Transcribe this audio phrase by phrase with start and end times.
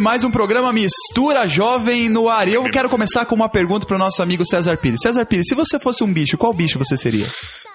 [0.00, 2.48] Mais um programa Mistura Jovem no ar.
[2.48, 5.00] E eu quero começar com uma pergunta para o nosso amigo César Pires.
[5.02, 7.26] César Pires, se você fosse um bicho, qual bicho você seria?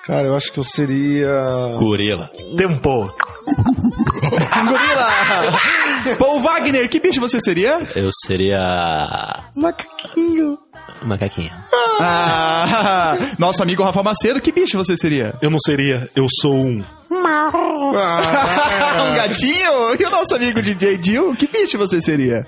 [0.06, 1.32] Cara, eu acho que eu seria.
[1.78, 2.30] Gorila.
[2.56, 3.12] Tempo.
[4.68, 6.16] Gorila!
[6.18, 7.80] Paul Wagner, que bicho você seria?
[7.96, 9.44] Eu seria.
[9.56, 10.58] Macaquinho.
[11.04, 11.52] Macaquinho.
[12.00, 15.34] Ah, nosso amigo Rafa Macedo, que bicho você seria?
[15.42, 16.84] Eu não seria, eu sou um.
[17.12, 17.92] Um
[19.16, 19.96] gatinho?
[20.00, 22.46] E o nosso amigo DJ Dil, que bicho você seria?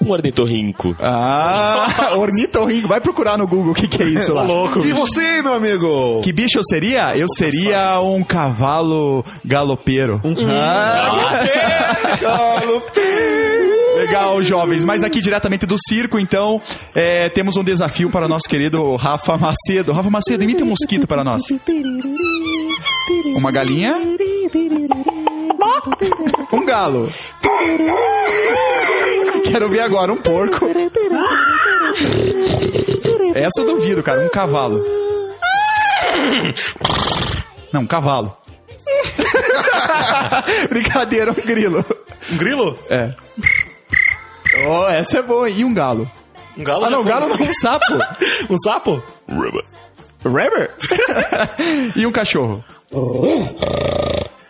[0.00, 0.94] Um ornitorrinco.
[1.00, 2.88] Ah, ornitorrinco.
[2.88, 4.42] Vai procurar no Google o que, que é isso lá.
[4.44, 4.84] Louco.
[4.84, 6.20] E você, meu amigo?
[6.22, 7.16] Que bicho eu seria?
[7.16, 10.20] Eu seria um cavalo galopeiro.
[10.48, 11.44] Ah,
[12.20, 13.74] galopeiro.
[13.96, 14.84] Legal, jovens.
[14.84, 16.60] Mas aqui diretamente do circo, então,
[16.94, 19.92] é, temos um desafio para o nosso querido Rafa Macedo.
[19.92, 21.44] Rafa Macedo, imita um mosquito para nós.
[23.34, 23.94] Uma galinha.
[26.52, 27.10] Um galo.
[29.50, 30.66] Quero ver agora um porco.
[33.34, 34.24] Essa eu duvido, cara.
[34.24, 34.84] Um cavalo.
[37.72, 38.36] Não, um cavalo.
[40.70, 41.84] Brincadeira, um grilo.
[42.32, 42.78] Um grilo?
[42.88, 43.14] É.
[44.68, 45.50] Oh, essa é boa.
[45.50, 46.10] E um galo.
[46.56, 46.84] Um galo?
[46.84, 47.12] Ah, não, foi.
[47.12, 47.94] galo não, um sapo.
[48.48, 49.02] Um sapo?
[50.24, 50.70] Rubber?
[51.96, 52.64] e um cachorro.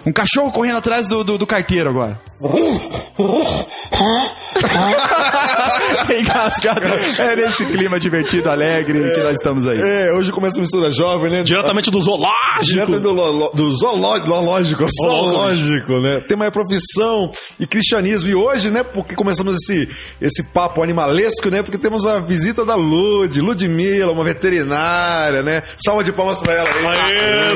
[0.06, 2.20] Um cachorro correndo atrás do, do, do carteiro agora.
[6.18, 6.80] Engasgado.
[7.18, 9.80] É nesse clima divertido, alegre que nós estamos aí.
[9.80, 11.42] É, hoje começa a mistura jovem, né?
[11.42, 12.34] Diretamente do zoológico.
[12.62, 16.20] Direto do, lo- do zoológico, zoológico, zoológico, né?
[16.20, 18.28] Tema é profissão e cristianismo.
[18.28, 19.88] E hoje, né, porque começamos esse,
[20.20, 21.62] esse papo animalesco, né?
[21.62, 25.62] Porque temos a visita da Lud, Ludmilla, uma veterinária, né?
[25.84, 26.86] Salva de palmas pra ela aí.
[26.86, 27.52] Aê,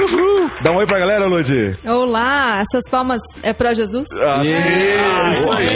[0.00, 0.52] Ludi!
[0.60, 1.78] Dá um oi pra galera, Lud.
[1.84, 4.06] Olá, essas palmas é pra Jesus?
[4.10, 4.50] Assim.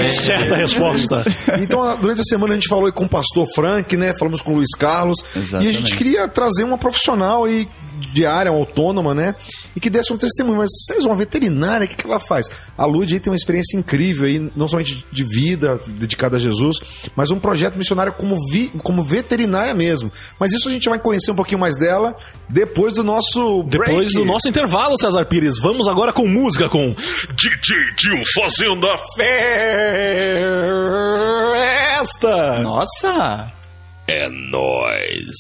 [0.09, 1.25] Certa resposta.
[1.61, 4.15] Então, durante a semana a gente falou com o pastor Frank, né?
[4.19, 5.25] Falamos com o Luiz Carlos.
[5.37, 5.67] Exatamente.
[5.67, 7.69] E a gente queria trazer uma profissional e
[7.99, 9.35] de área, uma autônoma, né?
[9.75, 10.59] E que desse um testemunho.
[10.59, 12.49] Mas, vocês, uma veterinária, o que, que ela faz?
[12.77, 16.79] A Lud aí tem uma experiência incrível aí, não somente de vida dedicada a Jesus,
[17.15, 20.11] mas um projeto missionário como, vi, como veterinária mesmo.
[20.39, 22.15] Mas isso a gente vai conhecer um pouquinho mais dela
[22.49, 24.15] depois do nosso Depois break.
[24.15, 26.95] do nosso intervalo, César Pires, vamos agora com música com
[27.35, 28.99] DJ Dil fazendo a
[31.97, 32.61] festa.
[32.61, 33.53] Nossa!
[34.07, 35.35] É nóis.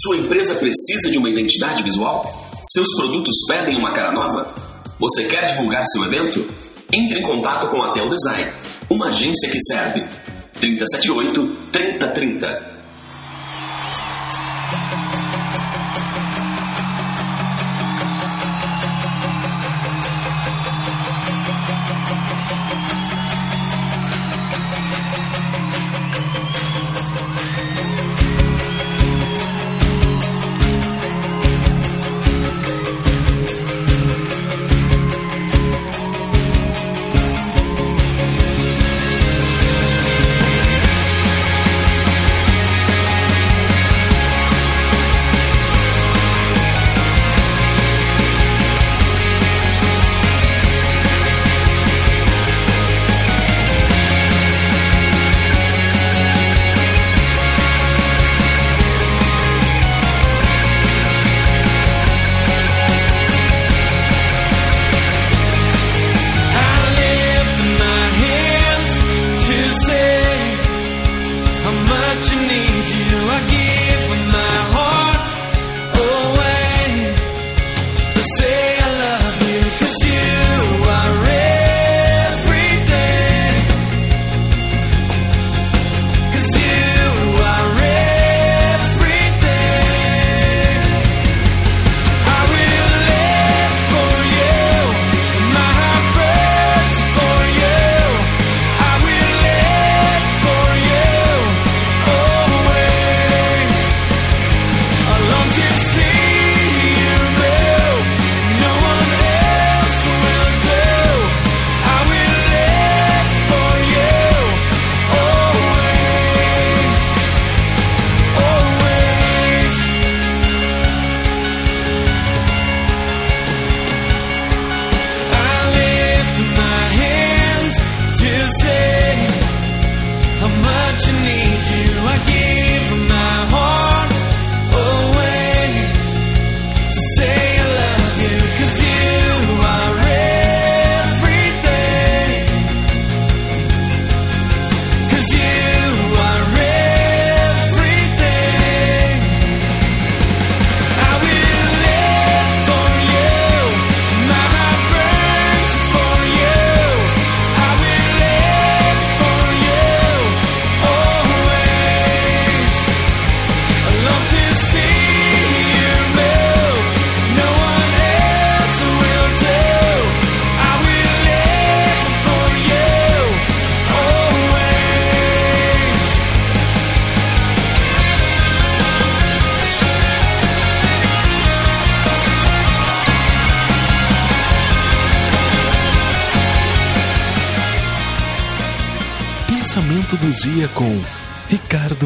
[0.00, 2.24] Sua empresa precisa de uma identidade visual?
[2.62, 4.54] Seus produtos pedem uma cara nova?
[4.98, 6.42] Você quer divulgar seu evento?
[6.90, 8.50] Entre em contato com a Tel Design,
[8.88, 10.02] uma agência que serve.
[10.60, 12.71] 378 3030.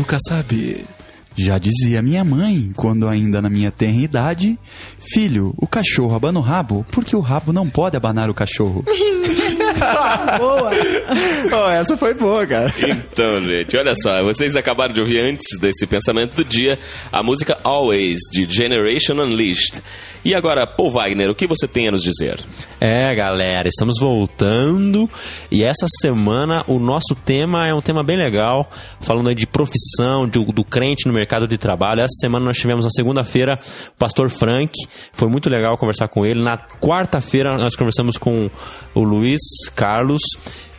[0.07, 0.85] Kassab.
[1.35, 4.59] Já dizia minha mãe, quando ainda na minha tenra idade,
[5.13, 8.85] filho, o cachorro abana o rabo, porque o rabo não pode abanar o cachorro.
[10.39, 10.71] Boa.
[11.53, 12.73] oh, essa foi boa, cara.
[12.81, 16.79] Então, gente, olha só, vocês acabaram de ouvir antes desse pensamento do dia
[17.13, 19.83] a música Always, de Generation Unleashed.
[20.25, 22.41] E agora, Paul Wagner, o que você tem a nos dizer?
[22.81, 25.09] É, galera, estamos voltando
[25.51, 28.69] e essa semana o nosso tema é um tema bem legal,
[29.01, 32.01] falando aí de profissão, de- do crente no mercado de trabalho.
[32.01, 33.59] Essa semana nós tivemos na segunda-feira
[33.89, 34.73] o pastor Frank,
[35.13, 36.43] foi muito legal conversar com ele.
[36.43, 38.51] Na quarta-feira nós conversamos com
[38.95, 40.23] o Luiz Carlos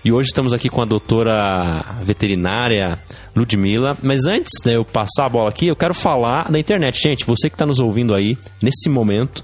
[0.07, 2.97] e hoje estamos aqui com a doutora veterinária
[3.35, 3.97] Ludmilla.
[4.01, 6.97] Mas antes de eu passar a bola aqui, eu quero falar da internet.
[6.97, 9.43] Gente, você que está nos ouvindo aí, nesse momento,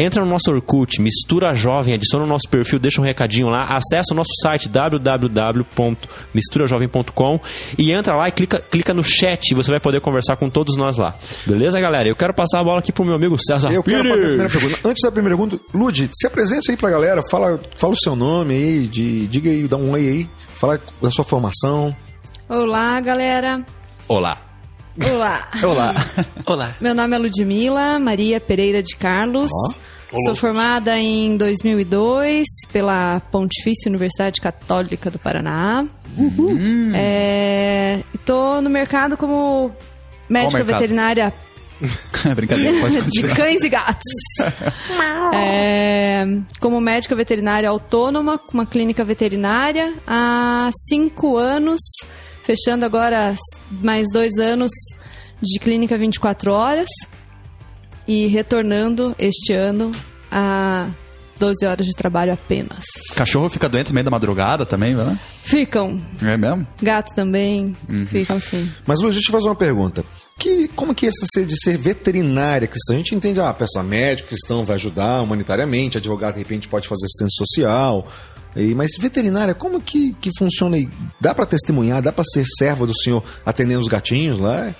[0.00, 4.12] entra no nosso Orkut, mistura jovem, adiciona o nosso perfil, deixa um recadinho lá, acessa
[4.12, 7.40] o nosso site www.misturajovem.com
[7.76, 10.76] e entra lá e clica, clica no chat e você vai poder conversar com todos
[10.76, 11.16] nós lá.
[11.44, 12.08] Beleza, galera?
[12.08, 14.12] Eu quero passar a bola aqui pro meu amigo César Eu quero Pires.
[14.12, 14.88] fazer a primeira pergunta.
[14.88, 18.54] Antes da primeira pergunta, Lud, se apresente aí pra galera, fala, fala o seu nome
[18.54, 21.92] aí, de, diga aí, dá um oi aí, fala da sua formação.
[22.48, 23.64] Olá, galera.
[24.06, 24.47] Olá.
[25.04, 25.48] Olá.
[25.62, 25.94] Olá.
[26.46, 26.76] Olá.
[26.80, 29.50] Meu nome é Ludmila Maria Pereira de Carlos.
[30.24, 35.86] Sou formada em 2002 pela Pontifícia Universidade Católica do Paraná.
[36.94, 39.70] É, Estou no mercado como
[40.28, 40.80] médica mercado?
[40.80, 41.32] veterinária
[42.34, 43.36] Brincadeira, pode de continuar.
[43.36, 44.02] cães e gatos.
[45.30, 46.24] É,
[46.58, 51.80] como médica veterinária autônoma, com uma clínica veterinária há cinco anos,
[52.48, 53.36] fechando agora
[53.70, 54.70] mais dois anos
[55.42, 56.88] de clínica 24 horas
[58.06, 59.90] e retornando este ano
[60.32, 60.88] a
[61.38, 62.82] 12 horas de trabalho apenas.
[63.14, 65.20] Cachorro fica doente no meio da madrugada também, né?
[65.44, 66.66] Ficam, É mesmo?
[66.82, 67.76] gatos também,
[68.08, 68.68] ficam sim.
[68.86, 70.02] Mas, Lud, deixa eu fazer uma pergunta.
[70.38, 72.94] Que, como que é essa ser- de ser veterinária cristã?
[72.94, 76.88] A gente entende, ah, a pessoa médico cristão vai ajudar humanitariamente, advogado de repente pode
[76.88, 78.08] fazer assistência social.
[78.74, 80.76] Mas veterinária, como que, que funciona?
[81.20, 84.74] Dá pra testemunhar, dá pra ser serva do senhor atendendo os gatinhos lá?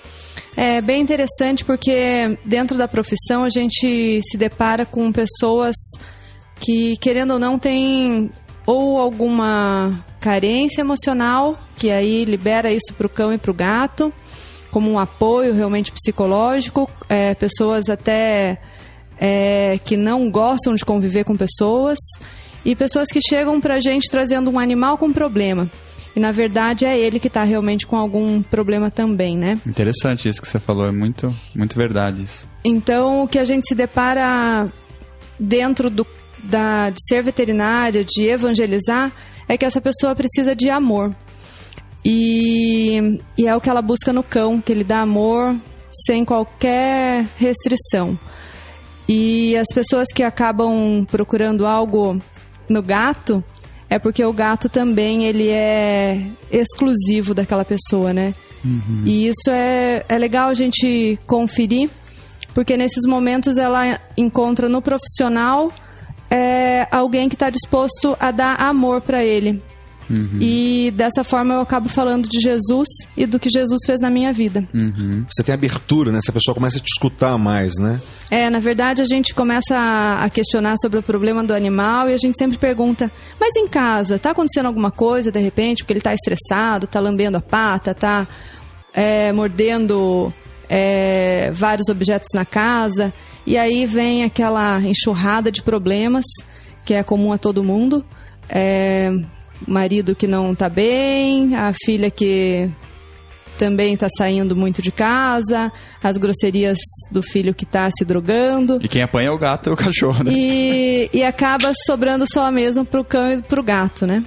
[0.55, 5.75] É bem interessante porque dentro da profissão a gente se depara com pessoas
[6.59, 8.29] que, querendo ou não, têm
[8.65, 14.13] ou alguma carência emocional, que aí libera isso para o cão e para o gato,
[14.69, 18.61] como um apoio realmente psicológico, é, pessoas até
[19.17, 21.97] é, que não gostam de conviver com pessoas,
[22.63, 25.69] e pessoas que chegam para a gente trazendo um animal com problema.
[26.15, 29.59] E na verdade é ele que está realmente com algum problema também, né?
[29.65, 32.49] Interessante isso que você falou, é muito, muito verdade isso.
[32.63, 34.71] Então, o que a gente se depara
[35.39, 36.05] dentro do,
[36.43, 39.11] da, de ser veterinária, de evangelizar,
[39.47, 41.15] é que essa pessoa precisa de amor.
[42.03, 45.55] E, e é o que ela busca no cão, que ele dá amor
[46.05, 48.17] sem qualquer restrição.
[49.07, 52.21] E as pessoas que acabam procurando algo
[52.69, 53.43] no gato
[53.89, 58.33] é porque o gato também ele é exclusivo daquela pessoa, né?
[59.05, 61.89] E isso é, é legal a gente conferir,
[62.53, 65.71] porque nesses momentos ela encontra no profissional
[66.29, 69.61] é, alguém que está disposto a dar amor para ele.
[70.39, 72.87] E dessa forma eu acabo falando de Jesus
[73.17, 74.67] e do que Jesus fez na minha vida.
[75.29, 76.19] Você tem abertura, né?
[76.19, 77.99] Essa pessoa começa a te escutar mais, né?
[78.31, 82.13] É, na verdade a gente começa a a questionar sobre o problema do animal e
[82.13, 85.83] a gente sempre pergunta: mas em casa, tá acontecendo alguma coisa de repente?
[85.83, 88.27] Porque ele tá estressado, tá lambendo a pata, tá
[88.93, 90.33] é, mordendo
[90.69, 93.13] é, vários objetos na casa.
[93.45, 96.25] E aí vem aquela enxurrada de problemas
[96.85, 98.05] que é comum a todo mundo.
[98.47, 99.11] É,
[99.67, 102.69] marido que não tá bem, a filha que
[103.59, 105.69] também tá saindo muito de casa,
[106.01, 106.77] as grosserias
[107.11, 108.79] do filho que tá se drogando.
[108.81, 110.31] E quem apanha é o gato e o cachorro, né?
[110.33, 114.23] E, e acaba sobrando só mesmo pro cão e pro gato, né?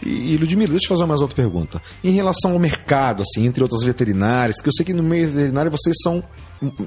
[0.00, 1.82] E, e Ludmila, deixa eu fazer mais outra pergunta.
[2.02, 5.70] Em relação ao mercado, assim, entre outras veterinárias, que eu sei que no meio veterinário
[5.72, 6.22] vocês são,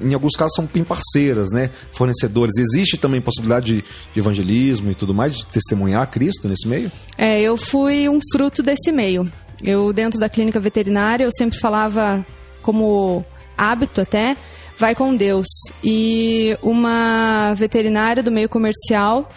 [0.03, 1.69] em alguns casos, são bem parceiras, né?
[1.91, 2.57] Fornecedores.
[2.57, 3.81] Existe também possibilidade de,
[4.13, 6.91] de evangelismo e tudo mais, de testemunhar Cristo nesse meio?
[7.17, 9.31] É, eu fui um fruto desse meio.
[9.63, 12.25] Eu, dentro da clínica veterinária, eu sempre falava
[12.61, 13.25] como
[13.57, 14.35] hábito até,
[14.77, 15.47] vai com Deus.
[15.83, 19.29] E uma veterinária do meio comercial,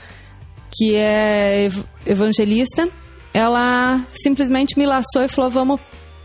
[0.72, 2.88] que é ev- evangelista,
[3.32, 5.80] ela simplesmente me laçou e falou: vamos,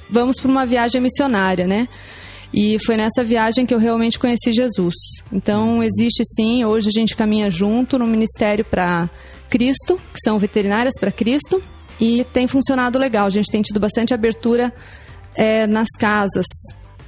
[0.09, 1.87] vamos para uma viagem missionária, né?
[2.57, 4.95] E foi nessa viagem que eu realmente conheci Jesus.
[5.31, 9.09] Então, existe sim, hoje a gente caminha junto no Ministério para
[9.49, 11.61] Cristo, que são veterinárias para Cristo.
[11.99, 13.25] e tem funcionado legal.
[13.27, 14.73] A gente tem tido bastante abertura
[15.35, 16.45] é, nas casas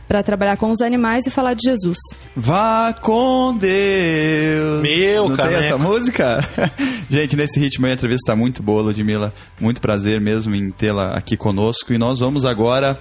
[0.08, 1.98] para trabalhar com os animais e falar de Jesus.
[2.36, 4.82] Vá com Deus.
[4.82, 5.60] Meu, Não tem caneco.
[5.63, 6.39] essa música?
[7.10, 9.34] Gente, nesse ritmo aí a entrevista está muito boa, Ludmilla.
[9.60, 11.94] Muito prazer mesmo em tê-la aqui conosco.
[11.94, 12.98] E nós vamos agora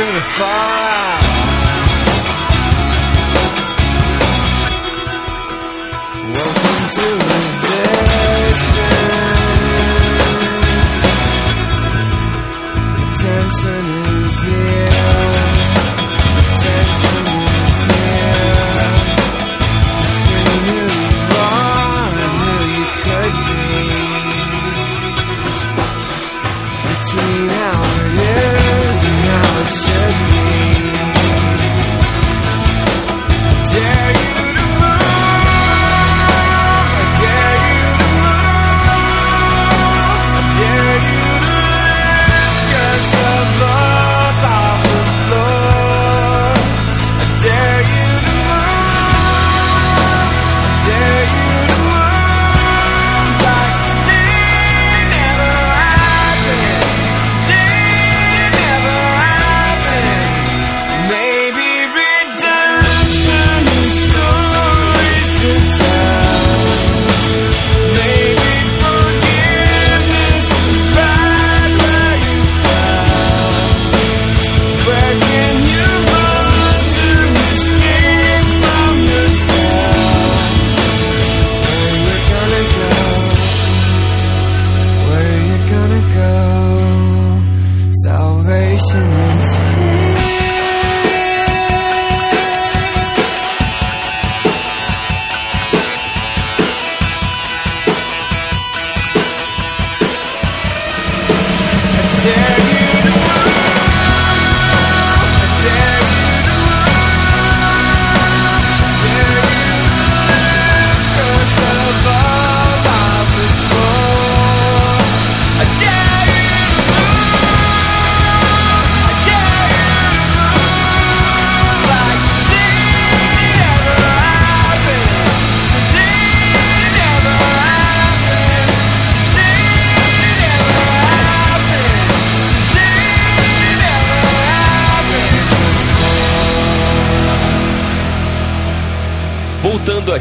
[0.00, 0.10] before.
[0.10, 0.99] Welcome to the fallout.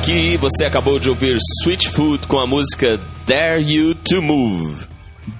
[0.10, 4.88] Aqui, você acabou de ouvir Sweet Food com a música Dare You to Move.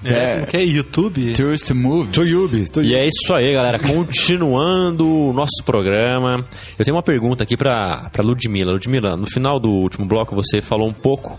[0.04, 0.64] É, como que é?
[0.64, 1.32] YouTube?
[1.32, 2.14] Tourist Movies.
[2.14, 2.66] Toyubi.
[2.82, 3.80] E é isso aí, galera.
[3.80, 6.44] Continuando o nosso programa.
[6.78, 8.72] Eu tenho uma pergunta aqui pra, pra Ludmilla.
[8.72, 11.38] Ludmilla, no final do último bloco você falou um pouco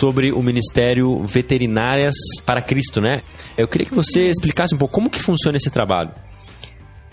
[0.00, 3.22] sobre o Ministério Veterinárias para Cristo, né?
[3.56, 6.10] Eu queria que você explicasse um pouco como que funciona esse trabalho.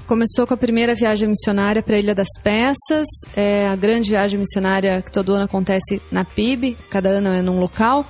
[0.07, 4.37] Começou com a primeira viagem missionária para a Ilha das Peças, é a grande viagem
[4.37, 8.05] missionária que todo ano acontece na PIB, cada ano é num local.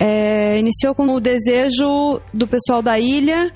[0.00, 3.52] É, iniciou com o desejo do pessoal da ilha,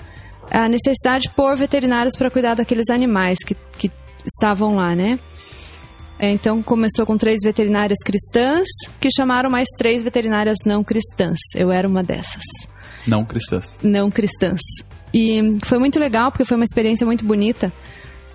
[0.49, 3.91] a necessidade de pôr veterinários para cuidar daqueles animais que, que
[4.25, 5.19] estavam lá, né?
[6.17, 8.65] É, então começou com três veterinárias cristãs,
[8.99, 11.37] que chamaram mais três veterinárias não cristãs.
[11.53, 12.43] Eu era uma dessas
[13.05, 13.77] Não cristãs.
[13.83, 14.61] não cristãs.
[15.13, 17.71] E foi muito legal porque foi uma experiência muito bonita.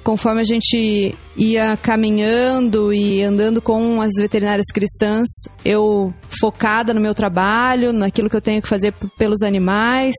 [0.02, 5.29] Conforme a gente ia caminhando e andando com as veterinárias cristãs,
[5.64, 10.17] eu focada no meu trabalho, naquilo que eu tenho que fazer pelos animais,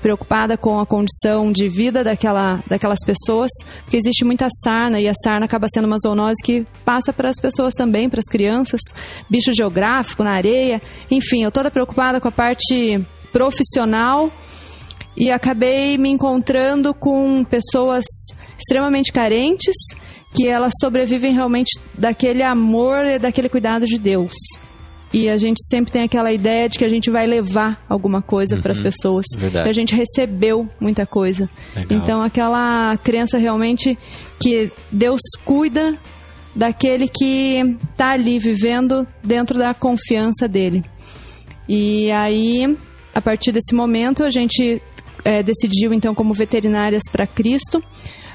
[0.00, 3.50] preocupada com a condição de vida daquela, daquelas pessoas,
[3.82, 7.38] porque existe muita sarna e a sarna acaba sendo uma zoonose que passa para as
[7.38, 8.80] pessoas também, para as crianças,
[9.28, 12.98] bicho geográfico na areia, enfim, eu toda preocupada com a parte
[13.30, 14.32] profissional
[15.18, 18.04] e acabei me encontrando com pessoas
[18.56, 19.74] extremamente carentes
[20.32, 24.32] que elas sobrevivem realmente daquele amor e daquele cuidado de Deus.
[25.12, 28.58] E a gente sempre tem aquela ideia de que a gente vai levar alguma coisa
[28.58, 29.24] para as pessoas.
[29.36, 29.66] verdade.
[29.66, 31.48] E a gente recebeu muita coisa.
[31.74, 31.98] Legal.
[31.98, 33.98] Então aquela crença realmente
[34.38, 35.98] que Deus cuida
[36.54, 40.84] daquele que está ali vivendo dentro da confiança dele.
[41.66, 42.76] E aí,
[43.14, 44.80] a partir desse momento, a gente
[45.24, 47.82] eh, decidiu, então, como veterinárias para Cristo,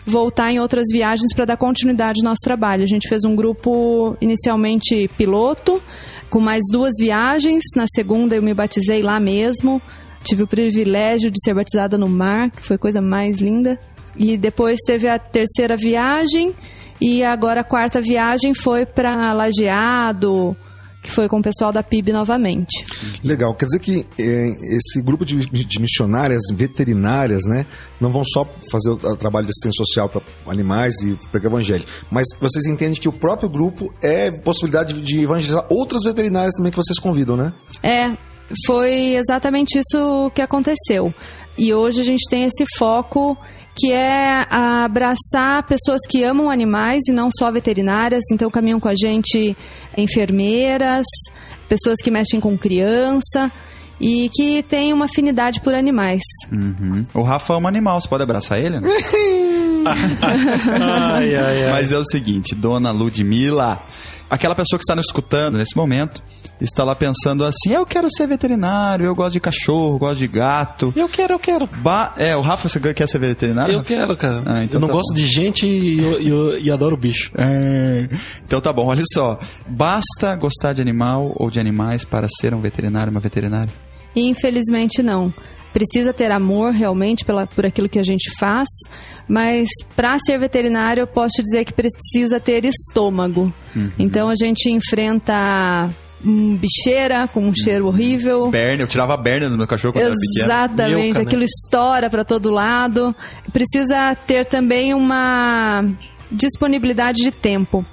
[0.05, 2.83] voltar em outras viagens para dar continuidade ao nosso trabalho.
[2.83, 5.81] A gente fez um grupo inicialmente piloto,
[6.29, 7.63] com mais duas viagens.
[7.75, 9.81] Na segunda, eu me batizei lá mesmo.
[10.23, 13.79] Tive o privilégio de ser batizada no mar, que foi a coisa mais linda.
[14.17, 16.53] E depois teve a terceira viagem.
[16.99, 20.55] E agora a quarta viagem foi para Lajeado,
[21.03, 22.85] que foi com o pessoal da PIB novamente.
[23.23, 27.65] Legal, quer dizer que eh, esse grupo de, de missionárias veterinárias, né,
[27.99, 31.55] não vão só fazer o tra- trabalho de assistência social para animais e pregar o
[31.55, 36.53] evangelho, mas vocês entendem que o próprio grupo é possibilidade de, de evangelizar outras veterinárias
[36.55, 37.53] também que vocês convidam, né?
[37.83, 38.15] É,
[38.65, 41.13] foi exatamente isso que aconteceu.
[41.57, 43.37] E hoje a gente tem esse foco
[43.75, 48.93] que é abraçar pessoas que amam animais e não só veterinárias, então caminham com a
[48.95, 49.55] gente
[49.97, 51.05] enfermeiras,
[51.67, 53.51] pessoas que mexem com criança
[53.99, 56.21] e que têm uma afinidade por animais.
[56.51, 57.05] Uhum.
[57.13, 58.89] O Rafa é um animal, você pode abraçar ele, né?
[59.85, 61.71] Ai, ai, ai.
[61.71, 63.81] Mas é o seguinte, dona Ludmilla,
[64.29, 66.23] aquela pessoa que está nos escutando nesse momento,
[66.63, 70.93] está lá pensando assim, eu quero ser veterinário, eu gosto de cachorro, gosto de gato.
[70.95, 71.67] Eu quero, eu quero.
[71.67, 73.73] Ba é, o Rafa, você quer ser veterinário?
[73.73, 73.87] Eu Rafa?
[73.87, 74.43] quero, cara.
[74.45, 75.15] Ah, então eu não tá gosto bom.
[75.15, 77.31] de gente e, eu- e eu- e adoro bicho.
[77.37, 78.09] É.
[78.45, 79.39] Então tá bom, olha só.
[79.67, 83.73] Basta gostar de animal ou de animais para ser um veterinário, uma veterinária?
[84.15, 85.33] Infelizmente não.
[85.73, 88.67] Precisa ter amor realmente pela, por aquilo que a gente faz,
[89.27, 93.51] mas para ser veterinário eu posso te dizer que precisa ter estômago.
[93.97, 95.89] Então a gente enfrenta
[96.25, 98.49] um bicheira com um cheiro horrível.
[98.49, 100.45] Berna, eu tirava a berna do meu cachorro quando era pequeno.
[100.45, 101.23] Exatamente, né?
[101.23, 103.15] aquilo estoura para todo lado.
[103.51, 105.83] Precisa ter também uma
[106.31, 107.85] disponibilidade de tempo.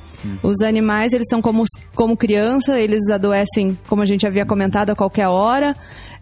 [0.42, 1.64] Os animais, eles são como,
[1.94, 5.74] como criança, eles adoecem, como a gente havia comentado, a qualquer hora.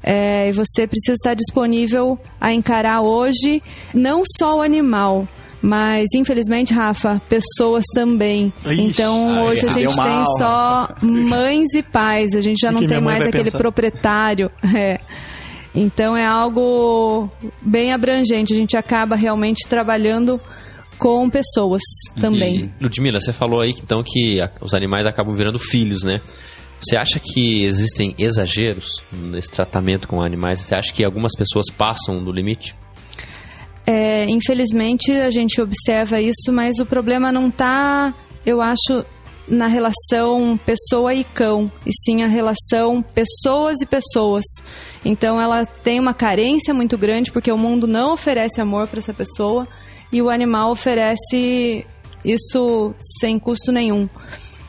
[0.03, 3.61] É, e você precisa estar disponível a encarar hoje
[3.93, 5.27] não só o animal,
[5.63, 8.53] mas infelizmente, Rafa, pessoas também.
[8.65, 12.81] Ixi, então hoje a gente tem mal, só mães e pais, a gente já não
[12.81, 13.59] que tem mais aquele pensar?
[13.59, 14.51] proprietário.
[14.75, 15.01] É.
[15.75, 17.31] Então é algo
[17.63, 18.53] bem abrangente.
[18.53, 20.41] A gente acaba realmente trabalhando
[20.99, 21.83] com pessoas
[22.21, 22.73] também.
[22.81, 26.21] E, Ludmilla, você falou aí então que a- os animais acabam virando filhos, né?
[26.81, 30.61] Você acha que existem exageros nesse tratamento com animais?
[30.61, 32.75] Você acha que algumas pessoas passam do limite?
[33.91, 38.13] É, infelizmente a gente observa isso, mas o problema não está,
[38.45, 39.03] eu acho,
[39.49, 44.45] na relação pessoa e cão, e sim a relação pessoas e pessoas.
[45.03, 49.15] Então ela tem uma carência muito grande porque o mundo não oferece amor para essa
[49.15, 49.67] pessoa
[50.13, 51.87] e o animal oferece
[52.23, 54.07] isso sem custo nenhum.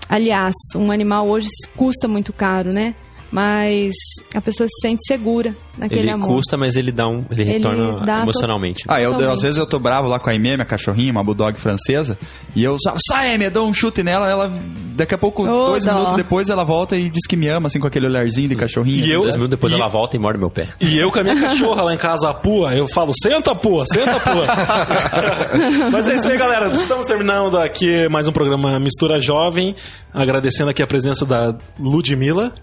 [0.07, 2.95] Aliás, um animal hoje custa muito caro, né?
[3.31, 3.93] Mas
[4.33, 6.27] a pessoa se sente segura naquele Ele amor.
[6.27, 7.23] custa, mas ele dá um.
[7.29, 8.83] Ele, Ele retorna dá to- emocionalmente.
[8.87, 11.57] Ah, eu, às vezes eu tô bravo lá com a Aimee, minha cachorrinha, uma bulldog
[11.59, 12.17] francesa,
[12.55, 14.51] e eu sa- sai, Aimee, dou um chute nela, ela
[14.95, 15.93] daqui a pouco, Ô, dois dó.
[15.93, 19.05] minutos depois, ela volta e diz que me ama, assim, com aquele olharzinho de cachorrinho.
[19.05, 20.67] E eu- Dois minutos depois E- ela volta e morde meu pé.
[20.81, 23.85] E eu com a minha cachorra lá em casa, a Pua, eu falo, senta, Pua,
[23.85, 24.45] senta, Pua.
[25.91, 26.71] Mas é isso aí, galera.
[26.71, 29.75] Estamos terminando aqui mais um programa Mistura Jovem.
[30.13, 32.53] Agradecendo aqui a presença da Ludmilla.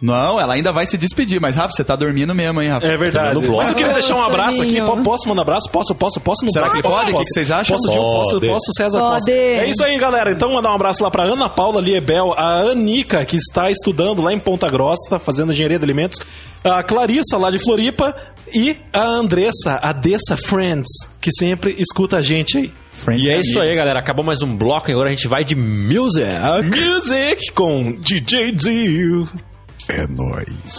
[0.00, 2.86] Não, ela ainda vai se despedir, mas Rafa, você tá dormindo mesmo, hein, Rafa?
[2.86, 3.34] É verdade.
[3.38, 3.56] Bloco.
[3.56, 4.76] Mas eu queria deixar um abraço aqui.
[5.02, 5.70] Posso mandar abraço?
[5.70, 6.44] Posso, posso, posso?
[6.44, 7.06] No Será posso, que posso, pode?
[7.10, 7.32] O que Posso.
[7.32, 7.76] vocês acham?
[7.76, 8.98] Posso, posso, posso, César?
[8.98, 9.24] Posso.
[9.26, 9.30] Pode.
[9.38, 10.32] É isso aí, galera.
[10.32, 14.32] Então, mandar um abraço lá pra Ana Paula Liebel, a Anica, que está estudando lá
[14.34, 16.18] em Ponta Grossa, tá fazendo engenharia de alimentos,
[16.62, 18.14] a Clarissa, lá de Floripa,
[18.54, 20.88] e a Andressa, a Dessa Friends,
[21.22, 22.72] que sempre escuta a gente aí.
[22.92, 23.48] Friends E é amigo.
[23.48, 23.98] isso aí, galera.
[23.98, 26.26] Acabou mais um bloco e agora a gente vai de music.
[26.64, 29.28] Music com DJ Dio.
[29.88, 30.74] É nóis.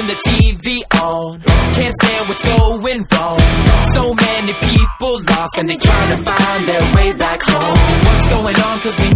[0.00, 1.38] The TV on.
[1.40, 3.38] Can't stand what's going wrong.
[3.94, 6.99] So many people lost and they trying to find their way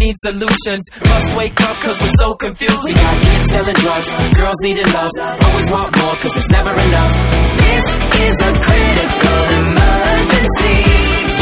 [0.04, 0.84] need solutions.
[1.00, 2.80] Must wake up cause we're so confused.
[2.84, 5.12] We got kids selling drugs, girls needing love.
[5.18, 7.12] Always want more cause it's never enough.
[7.64, 7.84] This
[8.24, 11.33] is a critical emergency.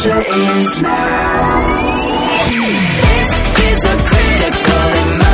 [0.00, 2.46] Future is now.
[2.46, 3.28] This
[3.66, 5.27] is a critical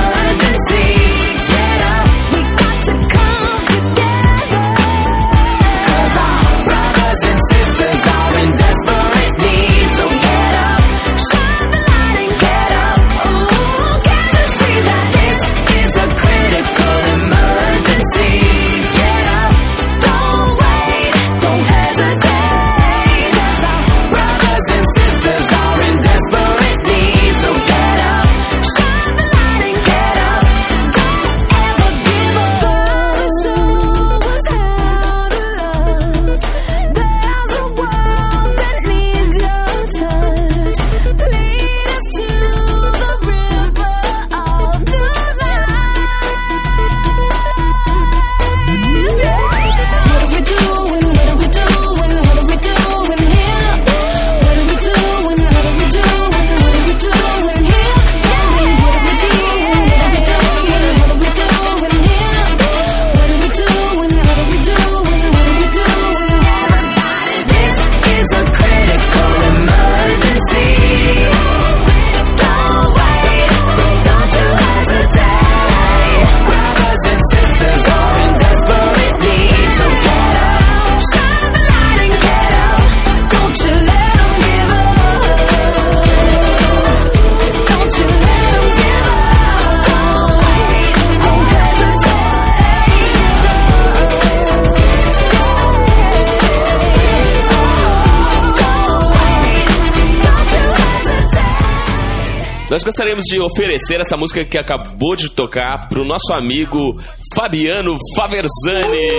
[102.74, 107.00] Nós gostaríamos de oferecer essa música que acabou de tocar pro nosso amigo
[107.32, 109.10] Fabiano Faverzani.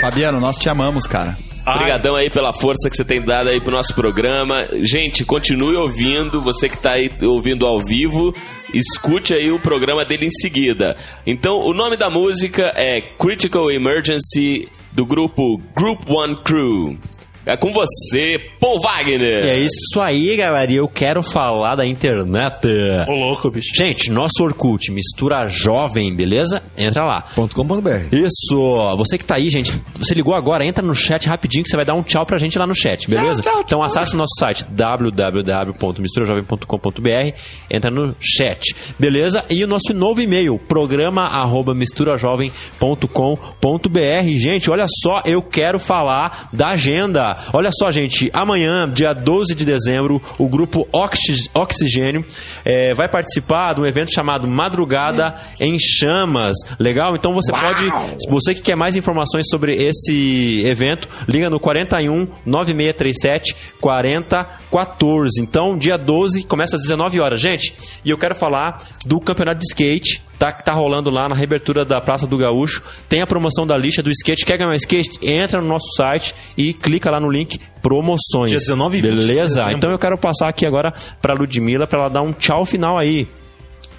[0.00, 1.36] Fabiano, nós te amamos, cara.
[1.66, 4.66] Obrigadão aí pela força que você tem dado aí pro nosso programa.
[4.80, 8.34] Gente, continue ouvindo, você que tá aí ouvindo ao vivo,
[8.72, 10.96] escute aí o programa dele em seguida.
[11.26, 16.98] Então, o nome da música é Critical Emergency do grupo Group One Crew.
[17.46, 19.44] É com você, Paul Wagner.
[19.44, 20.70] E é isso aí, galera.
[20.70, 22.66] E eu quero falar da internet.
[23.08, 23.74] Ô, louco, bicho.
[23.74, 26.62] Gente, nosso Orkut, mistura jovem, beleza?
[26.76, 27.24] Entra lá.
[27.34, 28.08] .com.br.
[28.12, 28.96] Isso!
[28.98, 31.84] Você que tá aí, gente, você ligou agora, entra no chat rapidinho que você vai
[31.84, 33.42] dar um tchau pra gente lá no chat, beleza?
[33.64, 37.36] Então acesse nosso site www.misturajovem.com.br,
[37.70, 39.44] entra no chat, beleza?
[39.48, 44.28] E o nosso novo e-mail, programa arroba misturajovem.com.br.
[44.36, 47.29] Gente, olha só, eu quero falar da agenda.
[47.52, 48.30] Olha só, gente.
[48.32, 52.24] Amanhã, dia 12 de dezembro, o grupo Oxi- Oxigênio
[52.64, 56.56] eh, vai participar de um evento chamado Madrugada em Chamas.
[56.78, 57.14] Legal?
[57.16, 57.84] Então você pode.
[58.22, 65.40] Se você que quer mais informações sobre esse evento, liga no 41 9637 4014.
[65.40, 67.40] Então, dia 12, começa às 19 horas.
[67.40, 70.22] Gente, e eu quero falar do campeonato de skate.
[70.40, 72.82] Tá, que tá rolando lá na reabertura da Praça do Gaúcho.
[73.10, 74.46] Tem a promoção da lixa do skate.
[74.46, 75.18] Quer ganhar um skate?
[75.20, 78.48] Entra no nosso site e clica lá no link promoções.
[78.48, 79.70] Dia 19 e 20 de Beleza?
[79.70, 83.28] Então eu quero passar aqui agora pra Ludmilla pra ela dar um tchau final aí.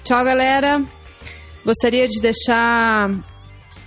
[0.02, 0.82] Tchau, galera.
[1.64, 3.08] Gostaria de deixar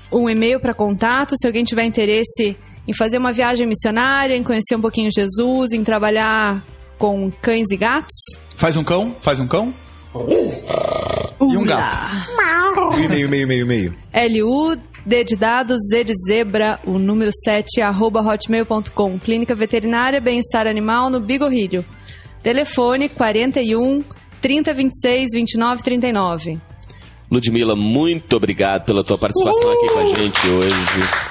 [0.10, 4.78] um e-mail para contato, se alguém tiver interesse em fazer uma viagem missionária, em conhecer
[4.78, 6.63] um pouquinho Jesus, em trabalhar
[6.98, 8.15] com cães e gatos.
[8.56, 9.13] Faz um cão?
[9.20, 9.74] Faz um cão?
[11.51, 11.97] E um gato.
[13.10, 13.95] Meio, meio, meio, meio.
[14.13, 19.19] LU, D de dados, Z de zebra, o número 7, arroba hotmail.com.
[19.19, 21.86] Clínica Veterinária Bem-Estar Animal no Bigorrilho.
[22.41, 24.03] Telefone 41
[24.41, 26.60] 3026 2939.
[27.31, 31.25] Ludmilla, muito obrigado pela tua participação aqui com a gente hoje.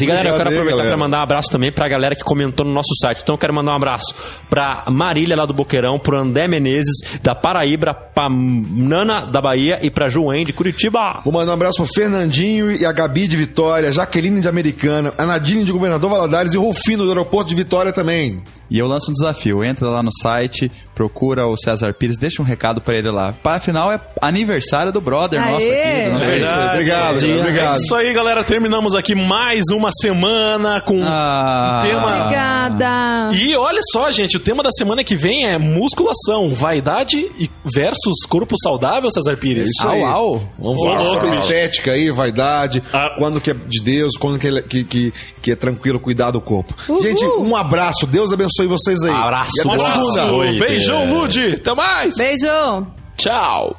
[0.00, 2.72] e galera, eu quero aproveitar para mandar um abraço também pra galera que comentou no
[2.72, 3.20] nosso site.
[3.22, 4.14] Então eu quero mandar um abraço
[4.48, 9.90] pra Marília lá do Boqueirão, pro André Menezes da Paraíba, pra Nana da Bahia e
[9.90, 11.20] pra Joen de Curitiba.
[11.24, 15.26] Vou mandar um abraço pro Fernandinho e a Gabi de Vitória, Jaqueline de Americana, a
[15.26, 18.42] Nadine de Governador Valadares e o Rufino do Aeroporto de Vitória também.
[18.70, 19.64] E eu lanço um desafio.
[19.64, 20.70] Entra lá no site,
[21.02, 23.32] procura o César Pires, deixa um recado pra ele lá.
[23.40, 25.52] Pá, Afinal, é aniversário do brother Aê!
[25.52, 26.04] nosso aqui.
[26.06, 27.76] Do nosso É isso aí, obrigado, É obrigado.
[27.78, 28.42] isso aí, galera.
[28.42, 32.16] Terminamos aqui mais uma semana com Ah, tema.
[32.24, 33.28] Obrigada!
[33.32, 38.26] E olha só, gente, o tema da semana que vem é musculação, vaidade e versus
[38.28, 39.68] corpo saudável, César Pires.
[39.68, 40.02] É isso Au, aí.
[40.02, 40.42] au.
[40.58, 43.14] Vamos falar sobre estética aí, vaidade, Ah.
[43.16, 46.40] quando que é de Deus, quando que é, que, que, que é tranquilo cuidar do
[46.40, 46.74] corpo.
[46.88, 47.00] Uhul.
[47.02, 49.12] Gente, um abraço, Deus abençoe vocês aí.
[49.14, 49.52] Abraço.
[49.56, 50.12] E até Um abraço.
[50.12, 50.32] segunda.
[50.32, 50.58] Oi,
[50.88, 51.54] Beijão, Lude.
[51.54, 52.16] Até mais.
[52.16, 52.86] Beijo!
[53.16, 53.76] Tchau!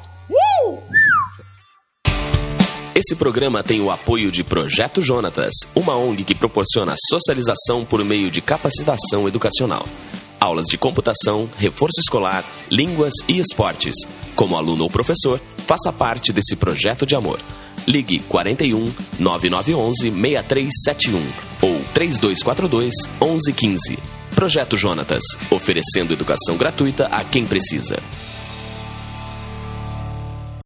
[2.94, 8.30] Esse programa tem o apoio de Projeto Jonatas, uma ONG que proporciona socialização por meio
[8.30, 9.86] de capacitação educacional.
[10.38, 13.96] Aulas de computação, reforço escolar, línguas e esportes.
[14.36, 17.40] Como aluno ou professor, faça parte desse projeto de amor.
[17.88, 21.18] Ligue 41 9911 6371
[21.62, 24.19] ou 3242 1115.
[24.34, 27.98] Projeto Jonatas, oferecendo educação gratuita a quem precisa.